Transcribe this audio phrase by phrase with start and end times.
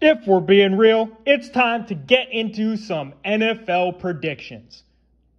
[0.00, 4.84] If we're being real, it's time to get into some NFL predictions.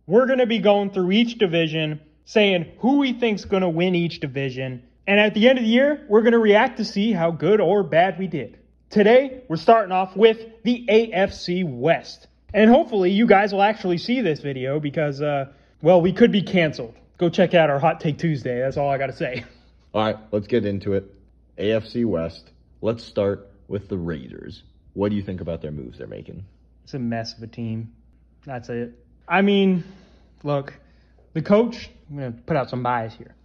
[0.05, 3.95] We're going to be going through each division, saying who we think's going to win
[3.95, 7.13] each division, and at the end of the year, we're going to react to see
[7.13, 8.59] how good or bad we did.
[8.89, 12.27] Today, we're starting off with the AFC West.
[12.53, 16.41] And hopefully you guys will actually see this video because uh, well, we could be
[16.41, 16.95] canceled.
[17.17, 18.59] Go check out our Hot Take Tuesday.
[18.59, 19.45] That's all I got to say.
[19.93, 21.11] All right, let's get into it.
[21.57, 22.51] AFC West.
[22.81, 24.63] Let's start with the Raiders.
[24.93, 26.43] What do you think about their moves they're making?
[26.83, 27.93] It's a mess of a team.
[28.45, 28.93] That's it.
[29.27, 29.83] I mean,
[30.43, 30.73] look,
[31.33, 33.35] the coach, I'm going to put out some bias here.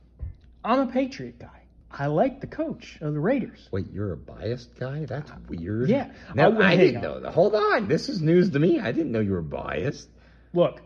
[0.65, 1.61] I'm a Patriot guy.
[1.91, 3.69] I like the coach of the Raiders.
[3.71, 5.05] Wait, you're a biased guy?
[5.05, 5.89] That's weird.
[5.89, 6.11] Yeah.
[6.35, 7.03] No, oh, I- I, didn't on.
[7.03, 7.35] know that.
[7.35, 7.87] Hold on.
[7.87, 8.81] This is news to me.
[8.81, 10.09] I didn't know you were biased.
[10.53, 10.81] Look,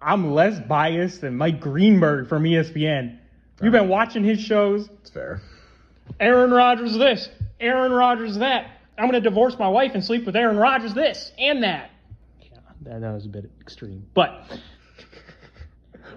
[0.00, 3.18] I'm less biased than Mike Greenberg from ESPN.
[3.60, 4.88] You've been watching his shows.
[5.00, 5.40] It's fair.
[6.20, 7.28] Aaron Rodgers this,
[7.60, 8.70] Aaron Rodgers that.
[9.02, 11.90] I'm going to divorce my wife and sleep with Aaron Rodgers this and that.
[12.40, 14.06] Yeah, that, that was a bit extreme.
[14.14, 14.44] But,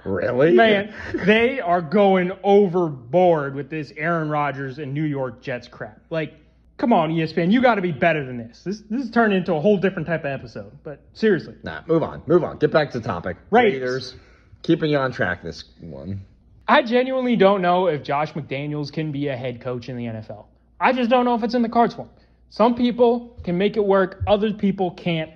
[0.04, 0.54] Really?
[0.54, 0.94] man,
[1.26, 6.00] they are going overboard with this Aaron Rodgers and New York Jets crap.
[6.12, 6.34] Like,
[6.78, 8.62] come on, ESPN, you got to be better than this.
[8.64, 10.72] This this has turned into a whole different type of episode.
[10.84, 12.22] But seriously, Nah, move on.
[12.28, 12.60] Move on.
[12.60, 13.38] Get back to the topic.
[13.50, 14.14] Raiders.
[14.62, 16.22] Keeping you on track this one.
[16.68, 20.46] I genuinely don't know if Josh McDaniels can be a head coach in the NFL.
[20.80, 22.10] I just don't know if it's in the cards for him.
[22.56, 25.30] Some people can make it work, other people can't.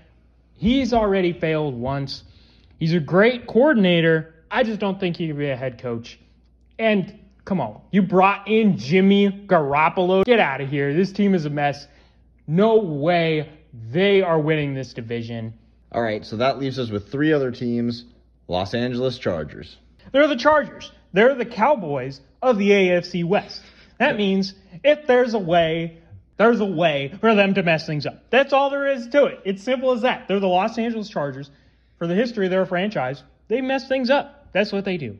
[0.53, 2.23] He's already failed once.
[2.77, 4.33] He's a great coordinator.
[4.49, 6.17] I just don't think he can be a head coach.
[6.77, 10.23] And come on, you brought in Jimmy Garoppolo.
[10.23, 10.93] Get out of here.
[10.93, 11.87] This team is a mess.
[12.47, 13.49] No way
[13.91, 15.53] they are winning this division.
[15.91, 18.05] All right, so that leaves us with three other teams
[18.47, 19.75] Los Angeles Chargers.
[20.13, 20.89] They're the Chargers.
[21.11, 23.61] They're the Cowboys of the AFC West.
[23.97, 24.53] That means
[24.85, 25.97] if there's a way,
[26.39, 28.29] there's a way for them to mess things up.
[28.29, 29.41] That's all there is to it.
[29.43, 30.29] It's simple as that.
[30.29, 31.51] They're the Los Angeles Chargers.
[31.97, 34.47] For the history of their franchise, they mess things up.
[34.53, 35.17] That's what they do.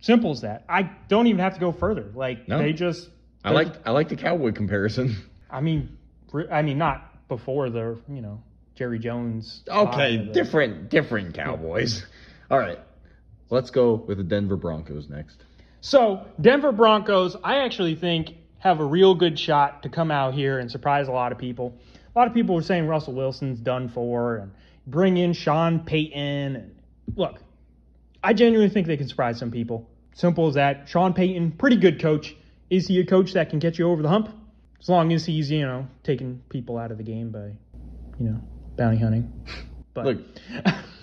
[0.00, 0.64] Simple as that.
[0.68, 2.08] I don't even have to go further.
[2.14, 2.58] Like No.
[2.58, 3.10] they just.
[3.42, 5.16] I like I like the Cowboy comparison.
[5.50, 5.98] I mean,
[6.52, 8.40] I mean, not before the you know
[8.76, 9.64] Jerry Jones.
[9.68, 12.06] Okay, the- different different Cowboys.
[12.48, 12.78] All right.
[13.50, 15.42] Let's go with the Denver Broncos next.
[15.80, 20.58] So, Denver Broncos, I actually think have a real good shot to come out here
[20.58, 21.78] and surprise a lot of people.
[22.14, 24.52] A lot of people were saying Russell Wilson's done for and
[24.86, 26.18] bring in Sean Payton.
[26.18, 26.74] And
[27.14, 27.40] look,
[28.22, 29.90] I genuinely think they can surprise some people.
[30.14, 30.88] Simple as that.
[30.88, 32.34] Sean Payton, pretty good coach.
[32.70, 34.30] Is he a coach that can get you over the hump?
[34.80, 37.52] As long as he's, you know, taking people out of the game by,
[38.18, 38.40] you know,
[38.76, 39.30] bounty hunting.
[39.92, 40.18] But Look,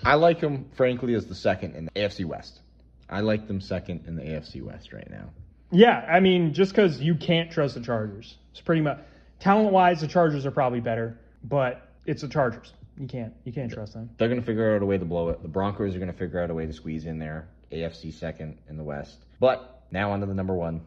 [0.04, 2.60] I like them frankly as the second in the AFC West.
[3.08, 5.30] I like them second in the AFC West right now.
[5.72, 8.98] Yeah, I mean, just because you can't trust the Chargers, it's pretty much
[9.40, 12.72] talent wise, the Chargers are probably better, but it's the Chargers.
[12.98, 14.10] You can't you can't trust them.
[14.18, 15.42] They're going to figure out a way to blow it.
[15.42, 17.48] The Broncos are going to figure out a way to squeeze in there.
[17.72, 19.16] AFC second in the West.
[19.40, 20.82] But now on to the number one.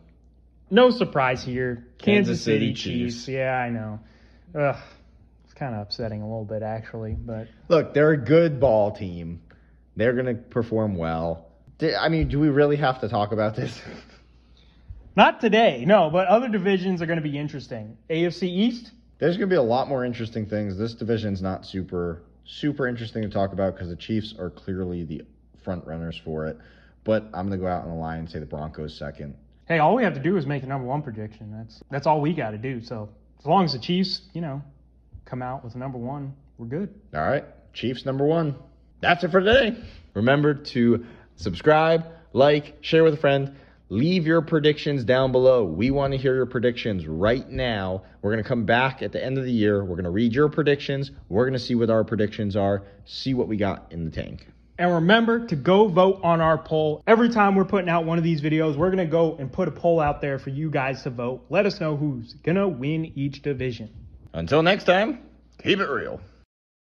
[0.69, 3.15] No surprise here, Kansas, Kansas City, City Chiefs.
[3.15, 3.27] Chiefs.
[3.27, 3.99] Yeah, I know.
[4.57, 4.77] Ugh,
[5.43, 9.41] it's kind of upsetting a little bit actually, but Look, they're a good ball team.
[9.95, 11.47] They're going to perform well.
[11.81, 13.79] I mean, do we really have to talk about this?
[15.15, 15.83] not today.
[15.85, 17.97] No, but other divisions are going to be interesting.
[18.09, 18.91] AFC East.
[19.17, 20.77] There's going to be a lot more interesting things.
[20.77, 25.23] This division's not super super interesting to talk about because the Chiefs are clearly the
[25.63, 26.57] front runners for it.
[27.03, 29.35] But I'm going to go out on the line and say the Broncos second.
[29.67, 31.51] Hey, all we have to do is make a number one prediction.
[31.51, 32.81] That's that's all we got to do.
[32.81, 33.09] So
[33.39, 34.61] as long as the Chiefs, you know,
[35.25, 36.93] come out with a number one, we're good.
[37.13, 38.55] All right, Chiefs number one.
[39.01, 39.77] That's it for today.
[40.13, 41.05] Remember to
[41.35, 43.55] subscribe, like, share with a friend.
[43.89, 45.63] Leave your predictions down below.
[45.63, 48.01] We want to hear your predictions right now.
[48.21, 49.83] We're going to come back at the end of the year.
[49.83, 51.11] We're going to read your predictions.
[51.29, 54.47] We're going to see what our predictions are, see what we got in the tank.
[54.79, 57.03] And remember to go vote on our poll.
[57.05, 59.67] Every time we're putting out one of these videos, we're going to go and put
[59.67, 61.45] a poll out there for you guys to vote.
[61.49, 63.93] Let us know who's going to win each division.
[64.33, 65.19] Until next time,
[65.63, 66.19] keep it real.